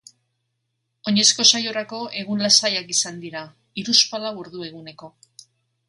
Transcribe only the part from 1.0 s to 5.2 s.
Oinezko saiorako egun lasaiak izan dira, hiruzpalau ordu eguneko.